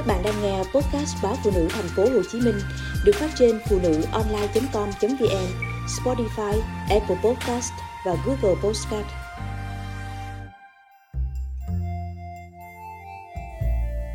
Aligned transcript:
Các 0.00 0.06
bạn 0.06 0.22
đang 0.22 0.42
nghe 0.42 0.58
podcast 0.58 1.16
báo 1.22 1.34
phụ 1.44 1.50
nữ 1.54 1.68
thành 1.70 1.88
phố 1.96 2.02
Hồ 2.02 2.20
Chí 2.32 2.40
Minh 2.40 2.58
được 3.04 3.12
phát 3.14 3.30
trên 3.38 3.58
phụ 3.68 3.78
nữ 3.82 4.02
online.com.vn, 4.12 5.46
Spotify, 5.86 6.60
Apple 6.90 7.16
Podcast 7.24 7.72
và 8.06 8.16
Google 8.26 8.60
Podcast. 8.62 9.06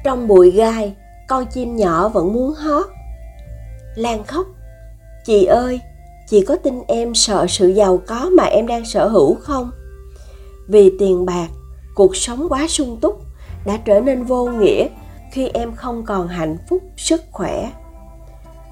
Trong 0.04 0.28
bụi 0.28 0.52
gai, 0.52 0.94
con 1.28 1.46
chim 1.46 1.76
nhỏ 1.76 2.10
vẫn 2.10 2.34
muốn 2.34 2.54
hót. 2.54 2.86
Lan 3.96 4.24
khóc. 4.24 4.46
Chị 5.26 5.46
ơi, 5.46 5.80
chị 6.28 6.46
có 6.48 6.56
tin 6.56 6.82
em 6.88 7.16
sợ 7.16 7.46
sự 7.50 7.68
giàu 7.68 8.02
có 8.08 8.30
mà 8.38 8.44
em 8.44 8.68
đang 8.68 8.86
sở 8.86 9.08
hữu 9.08 9.36
không? 9.36 9.72
Vì 10.68 10.92
tiền 11.00 11.26
bạc, 11.26 11.48
cuộc 11.96 12.16
sống 12.16 12.48
quá 12.50 12.68
sung 12.68 12.98
túc 13.02 13.22
đã 13.66 13.78
trở 13.86 14.00
nên 14.00 14.24
vô 14.24 14.46
nghĩa 14.46 14.88
khi 15.36 15.48
em 15.54 15.76
không 15.76 16.04
còn 16.04 16.28
hạnh 16.28 16.58
phúc, 16.68 16.84
sức 16.98 17.22
khỏe. 17.32 17.72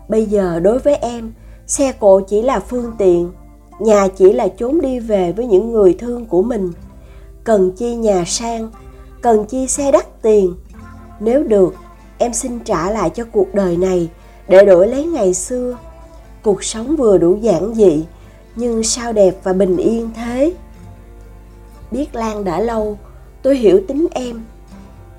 Bây 0.07 0.25
giờ 0.25 0.59
đối 0.59 0.79
với 0.79 0.95
em, 0.95 1.33
xe 1.67 1.91
cộ 1.91 2.21
chỉ 2.21 2.41
là 2.41 2.59
phương 2.59 2.91
tiện, 2.97 3.31
nhà 3.79 4.07
chỉ 4.07 4.33
là 4.33 4.47
chốn 4.57 4.81
đi 4.81 4.99
về 4.99 5.31
với 5.31 5.47
những 5.47 5.71
người 5.71 5.95
thương 5.99 6.25
của 6.25 6.41
mình. 6.41 6.71
Cần 7.43 7.71
chi 7.71 7.95
nhà 7.95 8.23
sang, 8.27 8.71
cần 9.21 9.45
chi 9.45 9.67
xe 9.67 9.91
đắt 9.91 10.21
tiền. 10.21 10.55
Nếu 11.19 11.43
được, 11.43 11.75
em 12.17 12.33
xin 12.33 12.59
trả 12.59 12.91
lại 12.91 13.09
cho 13.09 13.23
cuộc 13.31 13.53
đời 13.53 13.77
này 13.77 14.09
để 14.47 14.65
đổi 14.65 14.87
lấy 14.87 15.05
ngày 15.05 15.33
xưa. 15.33 15.77
Cuộc 16.43 16.63
sống 16.63 16.95
vừa 16.95 17.17
đủ 17.17 17.35
giản 17.35 17.73
dị, 17.75 18.05
nhưng 18.55 18.83
sao 18.83 19.13
đẹp 19.13 19.35
và 19.43 19.53
bình 19.53 19.77
yên 19.77 20.09
thế? 20.15 20.53
Biết 21.91 22.15
lan 22.15 22.43
đã 22.43 22.59
lâu, 22.59 22.97
tôi 23.41 23.57
hiểu 23.57 23.81
tính 23.87 24.07
em 24.11 24.43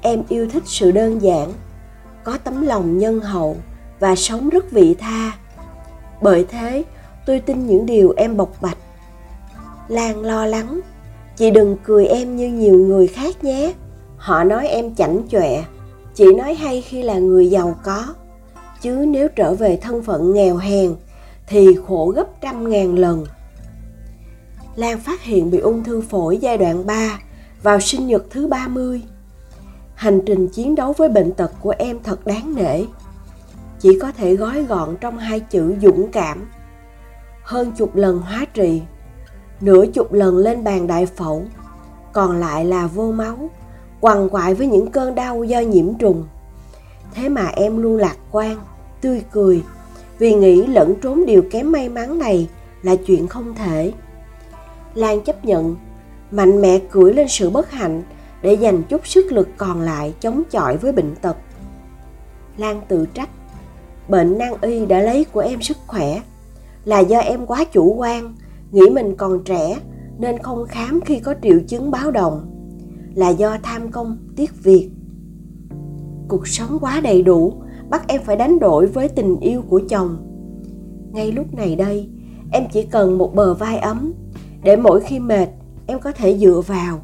em 0.04 0.22
yêu 0.28 0.48
thích 0.52 0.62
sự 0.66 0.90
đơn 0.90 1.22
giản, 1.22 1.52
có 2.24 2.38
tấm 2.44 2.62
lòng 2.62 2.98
nhân 2.98 3.20
hậu 3.20 3.56
và 4.00 4.16
sống 4.16 4.48
rất 4.48 4.70
vị 4.70 4.94
tha. 4.98 5.32
Bởi 6.22 6.46
thế, 6.48 6.84
tôi 7.26 7.40
tin 7.40 7.66
những 7.66 7.86
điều 7.86 8.14
em 8.16 8.36
bộc 8.36 8.62
bạch. 8.62 8.78
Lan 9.88 10.20
lo 10.20 10.46
lắng, 10.46 10.80
chị 11.36 11.50
đừng 11.50 11.76
cười 11.84 12.06
em 12.06 12.36
như 12.36 12.48
nhiều 12.48 12.78
người 12.78 13.06
khác 13.06 13.44
nhé. 13.44 13.72
Họ 14.16 14.44
nói 14.44 14.68
em 14.68 14.94
chảnh 14.94 15.22
chọe, 15.28 15.64
chị 16.14 16.34
nói 16.34 16.54
hay 16.54 16.82
khi 16.82 17.02
là 17.02 17.14
người 17.14 17.50
giàu 17.50 17.76
có. 17.84 18.14
Chứ 18.80 19.04
nếu 19.08 19.28
trở 19.28 19.54
về 19.54 19.76
thân 19.76 20.02
phận 20.02 20.34
nghèo 20.34 20.56
hèn, 20.56 20.94
thì 21.46 21.76
khổ 21.86 22.12
gấp 22.16 22.40
trăm 22.40 22.70
ngàn 22.70 22.98
lần. 22.98 23.26
Lan 24.76 25.00
phát 25.00 25.22
hiện 25.22 25.50
bị 25.50 25.58
ung 25.58 25.84
thư 25.84 26.00
phổi 26.00 26.36
giai 26.36 26.58
đoạn 26.58 26.86
3 26.86 27.18
vào 27.62 27.80
sinh 27.80 28.06
nhật 28.06 28.24
thứ 28.30 28.46
30 28.46 29.02
hành 30.04 30.20
trình 30.26 30.48
chiến 30.48 30.74
đấu 30.74 30.92
với 30.92 31.08
bệnh 31.08 31.32
tật 31.32 31.52
của 31.60 31.74
em 31.78 31.98
thật 32.02 32.26
đáng 32.26 32.54
nể. 32.54 32.84
Chỉ 33.80 33.98
có 33.98 34.12
thể 34.12 34.36
gói 34.36 34.64
gọn 34.64 34.96
trong 35.00 35.18
hai 35.18 35.40
chữ 35.40 35.74
dũng 35.82 36.12
cảm. 36.12 36.50
Hơn 37.42 37.72
chục 37.76 37.96
lần 37.96 38.18
hóa 38.18 38.46
trị 38.54 38.82
nửa 39.60 39.86
chục 39.86 40.12
lần 40.12 40.36
lên 40.36 40.64
bàn 40.64 40.86
đại 40.86 41.06
phẫu, 41.06 41.42
còn 42.12 42.40
lại 42.40 42.64
là 42.64 42.86
vô 42.86 43.12
máu, 43.12 43.50
quằn 44.00 44.28
quại 44.28 44.54
với 44.54 44.66
những 44.66 44.90
cơn 44.90 45.14
đau 45.14 45.44
do 45.44 45.60
nhiễm 45.60 45.94
trùng. 45.94 46.24
Thế 47.14 47.28
mà 47.28 47.46
em 47.46 47.82
luôn 47.82 47.96
lạc 47.96 48.16
quan, 48.30 48.56
tươi 49.00 49.22
cười, 49.32 49.62
vì 50.18 50.34
nghĩ 50.34 50.66
lẫn 50.66 50.94
trốn 51.02 51.26
điều 51.26 51.42
kém 51.50 51.72
may 51.72 51.88
mắn 51.88 52.18
này 52.18 52.48
là 52.82 52.96
chuyện 52.96 53.26
không 53.28 53.54
thể. 53.54 53.92
Lan 54.94 55.20
chấp 55.20 55.44
nhận, 55.44 55.76
mạnh 56.30 56.62
mẽ 56.62 56.78
cưỡi 56.90 57.14
lên 57.14 57.28
sự 57.28 57.50
bất 57.50 57.70
hạnh 57.70 58.02
để 58.44 58.54
dành 58.54 58.82
chút 58.88 59.06
sức 59.06 59.32
lực 59.32 59.48
còn 59.56 59.80
lại 59.80 60.14
chống 60.20 60.42
chọi 60.50 60.76
với 60.76 60.92
bệnh 60.92 61.14
tật. 61.22 61.36
Lan 62.56 62.80
tự 62.88 63.06
trách, 63.14 63.28
bệnh 64.08 64.38
nan 64.38 64.52
y 64.60 64.86
đã 64.86 65.00
lấy 65.00 65.24
của 65.24 65.40
em 65.40 65.62
sức 65.62 65.76
khỏe, 65.86 66.22
là 66.84 67.00
do 67.00 67.18
em 67.18 67.46
quá 67.46 67.64
chủ 67.64 67.94
quan, 67.94 68.34
nghĩ 68.72 68.82
mình 68.92 69.16
còn 69.16 69.44
trẻ 69.44 69.78
nên 70.18 70.38
không 70.38 70.66
khám 70.68 71.00
khi 71.00 71.18
có 71.18 71.34
triệu 71.42 71.58
chứng 71.68 71.90
báo 71.90 72.10
động, 72.10 72.50
là 73.14 73.28
do 73.28 73.56
tham 73.62 73.90
công 73.90 74.18
tiếc 74.36 74.62
việc. 74.62 74.90
Cuộc 76.28 76.48
sống 76.48 76.78
quá 76.80 77.00
đầy 77.00 77.22
đủ, 77.22 77.52
bắt 77.90 78.08
em 78.08 78.22
phải 78.24 78.36
đánh 78.36 78.58
đổi 78.58 78.86
với 78.86 79.08
tình 79.08 79.40
yêu 79.40 79.62
của 79.68 79.80
chồng. 79.88 80.16
Ngay 81.12 81.32
lúc 81.32 81.54
này 81.54 81.76
đây, 81.76 82.08
em 82.52 82.64
chỉ 82.72 82.82
cần 82.82 83.18
một 83.18 83.34
bờ 83.34 83.54
vai 83.54 83.78
ấm 83.78 84.12
để 84.62 84.76
mỗi 84.76 85.00
khi 85.00 85.18
mệt 85.18 85.48
em 85.86 86.00
có 86.00 86.12
thể 86.12 86.38
dựa 86.38 86.60
vào 86.66 87.00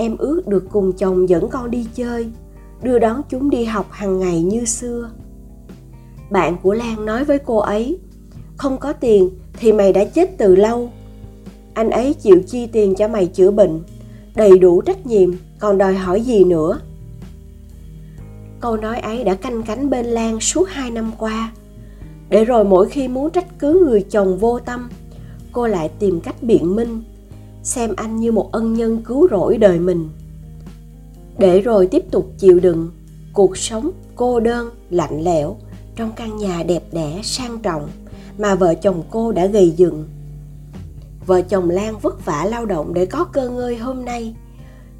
em 0.00 0.16
ước 0.16 0.42
được 0.46 0.64
cùng 0.72 0.92
chồng 0.92 1.28
dẫn 1.28 1.48
con 1.48 1.70
đi 1.70 1.86
chơi, 1.94 2.30
đưa 2.82 2.98
đón 2.98 3.22
chúng 3.28 3.50
đi 3.50 3.64
học 3.64 3.86
hàng 3.90 4.18
ngày 4.18 4.42
như 4.42 4.64
xưa. 4.64 5.10
Bạn 6.30 6.56
của 6.62 6.74
lan 6.74 7.04
nói 7.06 7.24
với 7.24 7.38
cô 7.38 7.56
ấy, 7.56 7.98
không 8.56 8.78
có 8.78 8.92
tiền 8.92 9.30
thì 9.58 9.72
mày 9.72 9.92
đã 9.92 10.04
chết 10.04 10.38
từ 10.38 10.56
lâu. 10.56 10.90
Anh 11.74 11.90
ấy 11.90 12.14
chịu 12.14 12.42
chi 12.46 12.66
tiền 12.66 12.94
cho 12.94 13.08
mày 13.08 13.26
chữa 13.26 13.50
bệnh, 13.50 13.82
đầy 14.34 14.58
đủ 14.58 14.80
trách 14.80 15.06
nhiệm, 15.06 15.30
còn 15.58 15.78
đòi 15.78 15.94
hỏi 15.94 16.20
gì 16.20 16.44
nữa? 16.44 16.80
Câu 18.60 18.76
nói 18.76 18.98
ấy 19.00 19.24
đã 19.24 19.34
canh 19.34 19.62
cánh 19.62 19.90
bên 19.90 20.06
lan 20.06 20.40
suốt 20.40 20.68
hai 20.68 20.90
năm 20.90 21.12
qua. 21.18 21.52
Để 22.28 22.44
rồi 22.44 22.64
mỗi 22.64 22.88
khi 22.88 23.08
muốn 23.08 23.30
trách 23.30 23.58
cứ 23.58 23.84
người 23.86 24.02
chồng 24.10 24.38
vô 24.38 24.58
tâm, 24.58 24.88
cô 25.52 25.66
lại 25.66 25.90
tìm 25.98 26.20
cách 26.20 26.42
biện 26.42 26.76
minh 26.76 27.02
xem 27.62 27.94
anh 27.96 28.16
như 28.16 28.32
một 28.32 28.52
ân 28.52 28.74
nhân 28.74 29.02
cứu 29.04 29.28
rỗi 29.30 29.58
đời 29.58 29.78
mình. 29.78 30.08
Để 31.38 31.60
rồi 31.60 31.86
tiếp 31.86 32.02
tục 32.10 32.32
chịu 32.38 32.60
đựng, 32.60 32.90
cuộc 33.32 33.56
sống 33.56 33.90
cô 34.16 34.40
đơn, 34.40 34.70
lạnh 34.90 35.24
lẽo, 35.24 35.56
trong 35.96 36.12
căn 36.16 36.36
nhà 36.36 36.62
đẹp 36.62 36.82
đẽ, 36.92 37.20
sang 37.24 37.58
trọng 37.58 37.88
mà 38.38 38.54
vợ 38.54 38.74
chồng 38.74 39.02
cô 39.10 39.32
đã 39.32 39.46
gầy 39.46 39.70
dựng. 39.70 40.08
Vợ 41.26 41.42
chồng 41.42 41.70
lan 41.70 41.98
vất 41.98 42.24
vả 42.24 42.46
lao 42.50 42.66
động 42.66 42.94
để 42.94 43.06
có 43.06 43.24
cơ 43.24 43.50
ngơi 43.50 43.76
hôm 43.76 44.04
nay, 44.04 44.34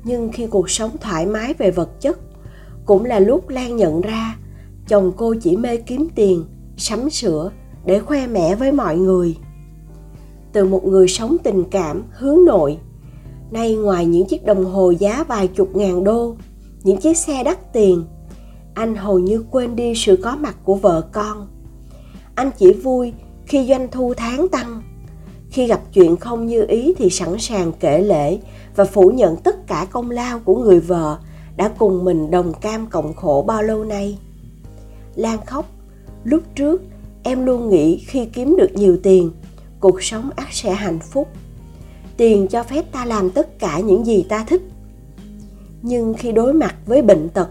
nhưng 0.04 0.32
khi 0.32 0.47
cuộc 0.47 0.71
sống 0.71 0.91
thoải 1.00 1.27
mái 1.27 1.54
về 1.54 1.71
vật 1.71 2.00
chất, 2.00 2.19
cũng 2.84 3.04
là 3.04 3.19
lúc 3.19 3.48
lan 3.48 3.77
nhận 3.77 4.00
ra 4.00 4.37
chồng 4.88 5.12
cô 5.16 5.34
chỉ 5.42 5.56
mê 5.56 5.77
kiếm 5.77 6.09
tiền, 6.15 6.44
sắm 6.77 7.10
sửa 7.10 7.50
để 7.84 8.00
khoe 8.00 8.27
mẽ 8.27 8.54
với 8.54 8.72
mọi 8.72 8.97
người 8.97 9.37
từ 10.53 10.65
một 10.65 10.84
người 10.84 11.09
sống 11.09 11.37
tình 11.43 11.65
cảm, 11.71 12.03
hướng 12.11 12.44
nội. 12.44 12.78
Nay 13.50 13.75
ngoài 13.75 14.06
những 14.06 14.27
chiếc 14.27 14.44
đồng 14.44 14.65
hồ 14.65 14.91
giá 14.91 15.25
vài 15.28 15.49
chục 15.49 15.77
ngàn 15.77 16.05
đô, 16.05 16.37
những 16.83 16.97
chiếc 16.97 17.16
xe 17.16 17.44
đắt 17.44 17.72
tiền, 17.72 18.05
anh 18.75 18.94
hầu 18.94 19.19
như 19.19 19.44
quên 19.50 19.77
đi 19.77 19.93
sự 19.97 20.16
có 20.16 20.37
mặt 20.37 20.56
của 20.65 20.75
vợ 20.75 21.09
con. 21.12 21.49
Anh 22.34 22.50
chỉ 22.59 22.72
vui 22.72 23.12
khi 23.47 23.66
doanh 23.69 23.89
thu 23.91 24.15
tháng 24.16 24.49
tăng. 24.49 24.83
Khi 25.50 25.66
gặp 25.66 25.81
chuyện 25.93 26.16
không 26.16 26.47
như 26.47 26.65
ý 26.69 26.94
thì 26.99 27.10
sẵn 27.10 27.39
sàng 27.39 27.72
kể 27.81 28.00
lễ 28.00 28.39
và 28.77 28.84
phủ 28.84 29.10
nhận 29.10 29.37
tất 29.37 29.66
cả 29.66 29.87
công 29.91 30.10
lao 30.10 30.41
của 30.44 30.56
người 30.56 30.81
vợ 30.81 31.19
đã 31.56 31.69
cùng 31.78 32.05
mình 32.05 32.31
đồng 32.31 32.53
cam 32.60 32.87
cộng 32.87 33.15
khổ 33.15 33.44
bao 33.47 33.62
lâu 33.62 33.84
nay. 33.84 34.19
Lan 35.15 35.39
khóc, 35.47 35.66
lúc 36.25 36.43
trước 36.55 36.83
em 37.22 37.47
luôn 37.47 37.69
nghĩ 37.69 38.05
khi 38.06 38.27
kiếm 38.27 38.56
được 38.56 38.72
nhiều 38.75 38.97
tiền 39.03 39.31
cuộc 39.80 40.02
sống 40.02 40.30
ắt 40.36 40.48
sẽ 40.50 40.72
hạnh 40.74 40.98
phúc. 40.98 41.28
Tiền 42.16 42.46
cho 42.48 42.62
phép 42.62 42.92
ta 42.92 43.04
làm 43.04 43.30
tất 43.30 43.58
cả 43.58 43.78
những 43.78 44.06
gì 44.06 44.26
ta 44.28 44.44
thích. 44.48 44.62
Nhưng 45.82 46.14
khi 46.14 46.32
đối 46.32 46.52
mặt 46.52 46.76
với 46.86 47.02
bệnh 47.02 47.28
tật, 47.28 47.48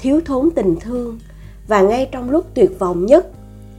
thiếu 0.00 0.20
thốn 0.24 0.50
tình 0.54 0.76
thương, 0.80 1.18
và 1.68 1.82
ngay 1.82 2.08
trong 2.12 2.30
lúc 2.30 2.46
tuyệt 2.54 2.78
vọng 2.78 3.06
nhất, 3.06 3.26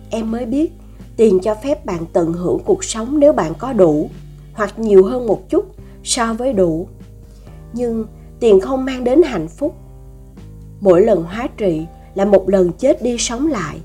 em 0.09 0.31
mới 0.31 0.45
biết 0.45 0.71
tiền 1.17 1.39
cho 1.39 1.55
phép 1.55 1.85
bạn 1.85 2.05
tận 2.13 2.33
hưởng 2.33 2.59
cuộc 2.65 2.83
sống 2.83 3.19
nếu 3.19 3.33
bạn 3.33 3.53
có 3.57 3.73
đủ, 3.73 4.09
hoặc 4.53 4.79
nhiều 4.79 5.03
hơn 5.03 5.27
một 5.27 5.49
chút 5.49 5.75
so 6.03 6.33
với 6.33 6.53
đủ. 6.53 6.87
Nhưng 7.73 8.05
tiền 8.39 8.59
không 8.59 8.85
mang 8.85 9.03
đến 9.03 9.21
hạnh 9.23 9.47
phúc. 9.47 9.75
Mỗi 10.81 11.01
lần 11.01 11.23
hóa 11.23 11.47
trị 11.57 11.85
là 12.16 12.25
một 12.25 12.49
lần 12.49 12.72
chết 12.72 13.03
đi 13.03 13.16
sống 13.19 13.47
lại, 13.47 13.78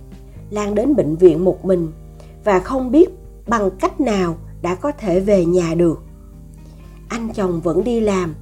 lan 0.51 0.75
đến 0.75 0.97
bệnh 0.97 1.17
viện 1.17 1.45
một 1.45 1.65
mình, 1.65 1.93
và 2.45 2.59
không 2.59 2.91
biết 2.91 3.18
bằng 3.49 3.71
cách 3.81 4.01
nào 4.01 4.37
đã 4.63 4.75
có 4.75 4.93
thể 4.93 5.21
về 5.21 5.45
nhà 5.45 5.75
được. 5.75 6.03
Anh 7.09 7.29
chồng 7.35 7.61
vẫn 7.61 7.85
đi 7.85 8.01
làm, 8.01 8.35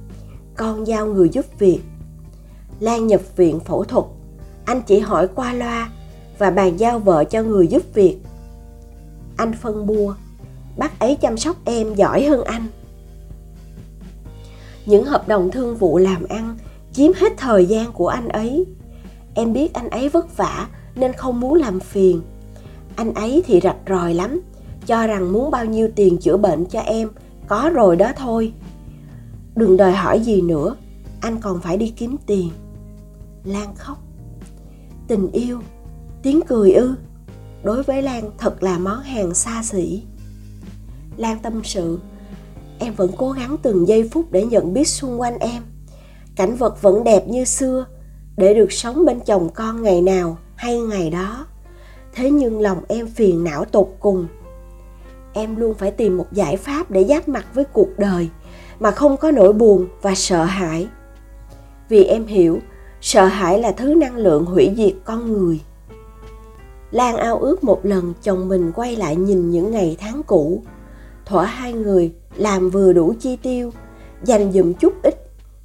con 0.55 0.87
giao 0.87 1.07
người 1.07 1.29
giúp 1.29 1.45
việc. 1.59 1.79
Lan 2.79 3.07
nhập 3.07 3.21
viện 3.35 3.59
phẫu 3.59 3.83
thuật, 3.83 4.05
anh 4.65 4.81
chỉ 4.87 4.99
hỏi 4.99 5.27
qua 5.35 5.53
loa 5.53 5.89
và 6.37 6.49
bàn 6.49 6.79
giao 6.79 6.99
vợ 6.99 7.23
cho 7.23 7.43
người 7.43 7.67
giúp 7.67 7.83
việc. 7.93 8.17
Anh 9.37 9.53
phân 9.53 9.85
bua, 9.87 10.13
bác 10.77 10.99
ấy 10.99 11.15
chăm 11.15 11.37
sóc 11.37 11.55
em 11.65 11.95
giỏi 11.95 12.25
hơn 12.25 12.43
anh. 12.43 12.67
Những 14.85 15.05
hợp 15.05 15.27
đồng 15.27 15.51
thương 15.51 15.77
vụ 15.77 15.97
làm 15.97 16.23
ăn 16.29 16.57
chiếm 16.93 17.11
hết 17.15 17.33
thời 17.37 17.65
gian 17.65 17.91
của 17.91 18.07
anh 18.07 18.29
ấy. 18.29 18.65
Em 19.33 19.53
biết 19.53 19.73
anh 19.73 19.89
ấy 19.89 20.09
vất 20.09 20.37
vả 20.37 20.67
nên 20.95 21.13
không 21.13 21.39
muốn 21.39 21.53
làm 21.53 21.79
phiền. 21.79 22.21
Anh 22.95 23.13
ấy 23.13 23.43
thì 23.47 23.59
rạch 23.63 23.77
ròi 23.87 24.13
lắm 24.13 24.41
cho 24.87 25.07
rằng 25.07 25.33
muốn 25.33 25.51
bao 25.51 25.65
nhiêu 25.65 25.89
tiền 25.95 26.17
chữa 26.17 26.37
bệnh 26.37 26.65
cho 26.65 26.79
em, 26.79 27.09
có 27.47 27.71
rồi 27.73 27.95
đó 27.95 28.11
thôi. 28.17 28.53
Đừng 29.55 29.77
đòi 29.77 29.91
hỏi 29.91 30.19
gì 30.19 30.41
nữa, 30.41 30.75
anh 31.21 31.41
còn 31.41 31.61
phải 31.61 31.77
đi 31.77 31.93
kiếm 31.97 32.15
tiền. 32.25 32.49
Lan 33.43 33.75
khóc. 33.75 33.97
Tình 35.07 35.31
yêu, 35.31 35.59
tiếng 36.23 36.41
cười 36.47 36.73
ư, 36.73 36.95
đối 37.63 37.83
với 37.83 38.01
lan 38.01 38.31
thật 38.37 38.63
là 38.63 38.77
món 38.77 39.01
hàng 39.01 39.33
xa 39.33 39.63
xỉ. 39.63 40.03
Lan 41.17 41.39
tâm 41.39 41.61
sự, 41.63 41.99
em 42.79 42.93
vẫn 42.93 43.11
cố 43.17 43.31
gắng 43.31 43.57
từng 43.61 43.87
giây 43.87 44.09
phút 44.09 44.31
để 44.31 44.45
nhận 44.45 44.73
biết 44.73 44.87
xung 44.87 45.21
quanh 45.21 45.39
em. 45.39 45.63
Cảnh 46.35 46.55
vật 46.55 46.81
vẫn 46.81 47.03
đẹp 47.03 47.27
như 47.27 47.45
xưa, 47.45 47.85
để 48.37 48.53
được 48.53 48.71
sống 48.71 49.05
bên 49.05 49.19
chồng 49.19 49.49
con 49.55 49.83
ngày 49.83 50.01
nào 50.01 50.37
hay 50.55 50.79
ngày 50.79 51.09
đó. 51.09 51.45
Thế 52.13 52.31
nhưng 52.31 52.59
lòng 52.59 52.81
em 52.87 53.07
phiền 53.07 53.43
não 53.43 53.65
tột 53.65 53.87
cùng 53.99 54.27
em 55.37 55.55
luôn 55.55 55.73
phải 55.73 55.91
tìm 55.91 56.17
một 56.17 56.25
giải 56.31 56.57
pháp 56.57 56.91
để 56.91 57.03
giáp 57.03 57.27
mặt 57.27 57.45
với 57.53 57.63
cuộc 57.63 57.89
đời 57.97 58.29
mà 58.79 58.91
không 58.91 59.17
có 59.17 59.31
nỗi 59.31 59.53
buồn 59.53 59.87
và 60.01 60.15
sợ 60.15 60.43
hãi. 60.43 60.87
Vì 61.89 62.03
em 62.03 62.25
hiểu, 62.25 62.59
sợ 63.01 63.25
hãi 63.25 63.59
là 63.59 63.71
thứ 63.71 63.93
năng 63.93 64.15
lượng 64.15 64.45
hủy 64.45 64.71
diệt 64.77 64.93
con 65.05 65.33
người. 65.33 65.61
Lan 66.91 67.17
ao 67.17 67.37
ước 67.37 67.63
một 67.63 67.85
lần 67.85 68.13
chồng 68.23 68.47
mình 68.47 68.71
quay 68.75 68.95
lại 68.95 69.15
nhìn 69.15 69.51
những 69.51 69.71
ngày 69.71 69.97
tháng 69.99 70.21
cũ, 70.27 70.63
thỏa 71.25 71.45
hai 71.45 71.73
người 71.73 72.13
làm 72.35 72.69
vừa 72.69 72.93
đủ 72.93 73.13
chi 73.19 73.35
tiêu, 73.35 73.71
dành 74.23 74.51
dụm 74.51 74.73
chút 74.73 74.93
ít, 75.03 75.15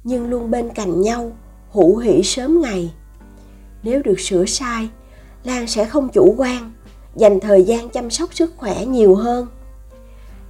nhưng 0.03 0.29
luôn 0.29 0.51
bên 0.51 0.69
cạnh 0.69 1.01
nhau, 1.01 1.31
hữu 1.71 1.97
hỷ 1.97 2.23
sớm 2.23 2.61
ngày. 2.61 2.93
Nếu 3.83 4.01
được 4.03 4.19
sửa 4.19 4.45
sai, 4.45 4.89
lan 5.43 5.67
sẽ 5.67 5.85
không 5.85 6.09
chủ 6.09 6.35
quan, 6.37 6.71
dành 7.15 7.39
thời 7.39 7.63
gian 7.63 7.89
chăm 7.89 8.09
sóc 8.09 8.33
sức 8.33 8.53
khỏe 8.57 8.85
nhiều 8.85 9.15
hơn 9.15 9.47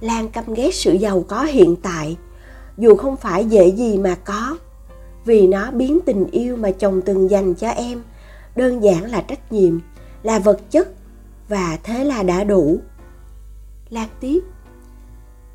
lan 0.00 0.28
căm 0.28 0.54
ghét 0.54 0.74
sự 0.74 0.92
giàu 0.92 1.24
có 1.28 1.42
hiện 1.42 1.76
tại. 1.76 2.16
Dù 2.78 2.96
không 2.96 3.16
phải 3.16 3.44
dễ 3.44 3.68
gì 3.68 3.98
mà 3.98 4.14
có. 4.14 4.56
Vì 5.24 5.46
nó 5.46 5.70
biến 5.70 5.98
tình 6.06 6.26
yêu 6.30 6.56
mà 6.56 6.70
chồng 6.70 7.00
từng 7.02 7.30
dành 7.30 7.54
cho 7.54 7.68
em, 7.68 8.02
đơn 8.56 8.82
giản 8.82 9.04
là 9.04 9.20
trách 9.20 9.52
nhiệm, 9.52 9.80
là 10.22 10.38
vật 10.38 10.70
chất, 10.70 10.88
và 11.48 11.78
thế 11.82 12.04
là 12.04 12.22
đã 12.22 12.44
đủ. 12.44 12.78
Lan 13.90 14.08
tiếp, 14.20 14.40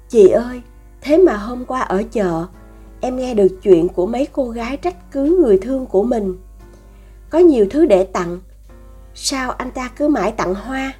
chị 0.09 0.27
ơi, 0.27 0.61
thế 1.01 1.17
mà 1.17 1.37
hôm 1.37 1.65
qua 1.65 1.79
ở 1.79 2.03
chợ, 2.11 2.45
em 3.01 3.17
nghe 3.17 3.33
được 3.33 3.59
chuyện 3.61 3.87
của 3.87 4.07
mấy 4.07 4.27
cô 4.31 4.49
gái 4.49 4.77
trách 4.77 5.11
cứ 5.11 5.39
người 5.41 5.57
thương 5.57 5.85
của 5.85 6.03
mình. 6.03 6.37
Có 7.29 7.39
nhiều 7.39 7.67
thứ 7.69 7.85
để 7.85 8.03
tặng, 8.03 8.39
sao 9.13 9.51
anh 9.51 9.71
ta 9.71 9.89
cứ 9.95 10.07
mãi 10.07 10.31
tặng 10.31 10.55
hoa? 10.55 10.93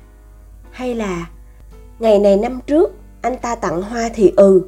Hay 0.72 0.96
là, 0.96 1.30
ngày 2.00 2.20
này 2.20 2.38
năm 2.38 2.60
trước 2.68 2.99
anh 3.22 3.38
ta 3.42 3.56
tặng 3.56 3.82
hoa 3.82 4.10
thì 4.14 4.34
ừ 4.36 4.62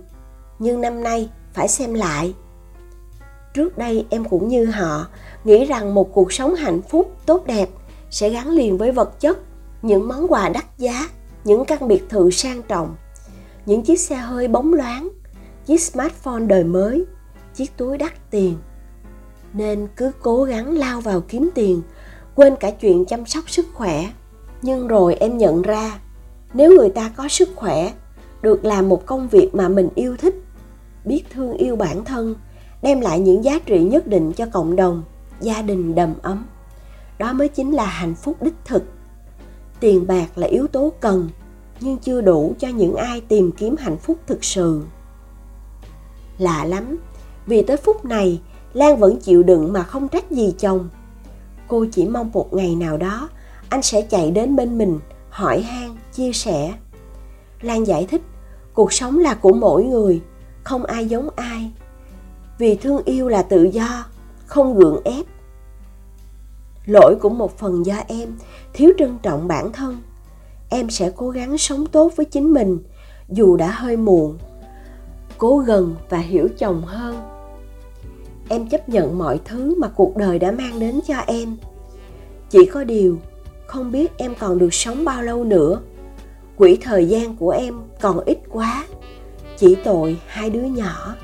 nhưng 0.61 0.81
năm 0.81 1.03
nay 1.03 1.29
phải 1.53 1.67
xem 1.67 1.93
lại. 1.93 2.33
Trước 3.53 3.77
đây 3.77 4.05
em 4.09 4.25
cũng 4.25 4.47
như 4.47 4.65
họ, 4.65 5.07
nghĩ 5.43 5.65
rằng 5.65 5.93
một 5.93 6.13
cuộc 6.13 6.33
sống 6.33 6.55
hạnh 6.55 6.81
phúc 6.81 7.15
tốt 7.25 7.45
đẹp 7.45 7.69
sẽ 8.09 8.29
gắn 8.29 8.49
liền 8.49 8.77
với 8.77 8.91
vật 8.91 9.19
chất, 9.19 9.39
những 9.81 10.07
món 10.07 10.27
quà 10.27 10.49
đắt 10.49 10.65
giá, 10.77 11.09
những 11.43 11.65
căn 11.65 11.87
biệt 11.87 12.03
thự 12.09 12.31
sang 12.31 12.61
trọng, 12.63 12.95
những 13.65 13.81
chiếc 13.81 13.99
xe 13.99 14.15
hơi 14.15 14.47
bóng 14.47 14.73
loáng, 14.73 15.09
chiếc 15.65 15.81
smartphone 15.81 16.45
đời 16.45 16.63
mới, 16.63 17.05
chiếc 17.55 17.77
túi 17.77 17.97
đắt 17.97 18.31
tiền. 18.31 18.57
Nên 19.53 19.87
cứ 19.95 20.11
cố 20.21 20.43
gắng 20.43 20.77
lao 20.77 21.01
vào 21.01 21.21
kiếm 21.21 21.49
tiền, 21.55 21.81
quên 22.35 22.55
cả 22.55 22.71
chuyện 22.71 23.05
chăm 23.05 23.25
sóc 23.25 23.49
sức 23.49 23.65
khỏe. 23.73 24.09
Nhưng 24.61 24.87
rồi 24.87 25.15
em 25.15 25.37
nhận 25.37 25.61
ra, 25.61 25.99
nếu 26.53 26.75
người 26.77 26.89
ta 26.89 27.11
có 27.15 27.27
sức 27.27 27.49
khỏe 27.55 27.91
được 28.41 28.65
làm 28.65 28.89
một 28.89 29.05
công 29.05 29.27
việc 29.27 29.49
mà 29.55 29.69
mình 29.69 29.89
yêu 29.95 30.17
thích, 30.17 30.35
biết 31.05 31.23
thương 31.29 31.53
yêu 31.53 31.75
bản 31.75 32.05
thân, 32.05 32.35
đem 32.81 33.01
lại 33.01 33.19
những 33.19 33.43
giá 33.43 33.59
trị 33.65 33.83
nhất 33.83 34.07
định 34.07 34.33
cho 34.33 34.45
cộng 34.45 34.75
đồng, 34.75 35.03
gia 35.41 35.61
đình 35.61 35.95
đầm 35.95 36.13
ấm. 36.21 36.45
Đó 37.19 37.33
mới 37.33 37.47
chính 37.47 37.71
là 37.71 37.85
hạnh 37.85 38.15
phúc 38.15 38.37
đích 38.41 38.55
thực. 38.65 38.83
Tiền 39.79 40.07
bạc 40.07 40.37
là 40.37 40.47
yếu 40.47 40.67
tố 40.67 40.91
cần, 40.99 41.29
nhưng 41.79 41.97
chưa 41.97 42.21
đủ 42.21 42.55
cho 42.59 42.67
những 42.67 42.95
ai 42.95 43.21
tìm 43.21 43.51
kiếm 43.51 43.75
hạnh 43.79 43.97
phúc 43.97 44.17
thực 44.27 44.43
sự. 44.43 44.81
Lạ 46.37 46.65
lắm, 46.65 46.97
vì 47.45 47.61
tới 47.61 47.77
phút 47.77 48.05
này, 48.05 48.41
lan 48.73 48.97
vẫn 48.97 49.19
chịu 49.19 49.43
đựng 49.43 49.73
mà 49.73 49.83
không 49.83 50.07
trách 50.07 50.31
gì 50.31 50.53
chồng. 50.59 50.89
Cô 51.67 51.85
chỉ 51.91 52.07
mong 52.07 52.31
một 52.33 52.53
ngày 52.53 52.75
nào 52.75 52.97
đó, 52.97 53.29
anh 53.69 53.81
sẽ 53.81 54.01
chạy 54.01 54.31
đến 54.31 54.55
bên 54.55 54.77
mình, 54.77 54.99
hỏi 55.29 55.61
han, 55.61 55.95
chia 56.13 56.31
sẻ. 56.31 56.73
Lan 57.61 57.87
giải 57.87 58.07
thích 58.09 58.21
cuộc 58.73 58.93
sống 58.93 59.19
là 59.19 59.33
của 59.33 59.53
mỗi 59.53 59.83
người, 59.83 60.21
không 60.63 60.85
ai 60.85 61.05
giống 61.05 61.29
ai. 61.35 61.71
Vì 62.57 62.75
thương 62.75 63.03
yêu 63.05 63.29
là 63.29 63.41
tự 63.41 63.63
do, 63.63 64.05
không 64.45 64.75
gượng 64.75 65.01
ép. 65.03 65.25
Lỗi 66.85 67.15
cũng 67.21 67.37
một 67.37 67.57
phần 67.57 67.85
do 67.85 67.95
em, 68.07 68.29
thiếu 68.73 68.91
trân 68.97 69.17
trọng 69.23 69.47
bản 69.47 69.71
thân. 69.71 70.01
Em 70.69 70.89
sẽ 70.89 71.11
cố 71.15 71.29
gắng 71.29 71.57
sống 71.57 71.85
tốt 71.85 72.13
với 72.15 72.25
chính 72.25 72.53
mình, 72.53 72.79
dù 73.29 73.57
đã 73.57 73.71
hơi 73.71 73.97
muộn. 73.97 74.37
Cố 75.37 75.57
gần 75.57 75.95
và 76.09 76.17
hiểu 76.17 76.47
chồng 76.57 76.81
hơn. 76.85 77.15
Em 78.49 78.69
chấp 78.69 78.89
nhận 78.89 79.17
mọi 79.17 79.39
thứ 79.45 79.75
mà 79.79 79.87
cuộc 79.87 80.17
đời 80.17 80.39
đã 80.39 80.51
mang 80.51 80.79
đến 80.79 80.99
cho 81.07 81.17
em. 81.27 81.57
Chỉ 82.49 82.65
có 82.65 82.83
điều, 82.83 83.17
không 83.67 83.91
biết 83.91 84.17
em 84.17 84.33
còn 84.39 84.57
được 84.57 84.73
sống 84.73 85.05
bao 85.05 85.23
lâu 85.23 85.43
nữa 85.43 85.81
quỹ 86.61 86.77
thời 86.81 87.05
gian 87.05 87.35
của 87.35 87.49
em 87.49 87.73
còn 88.01 88.19
ít 88.25 88.37
quá. 88.49 88.85
Chỉ 89.57 89.75
tội 89.83 90.17
hai 90.27 90.49
đứa 90.49 90.61
nhỏ. 90.61 91.15